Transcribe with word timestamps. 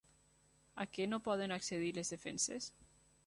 A 0.83 0.85
què 0.95 1.05
no 1.11 1.19
poden 1.27 1.53
accedir 1.57 1.93
les 1.99 2.13
defenses? 2.17 2.73